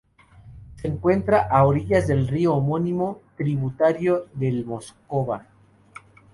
[0.77, 5.45] Se encuentra a orillas del río homónimo, tributario del Moscova.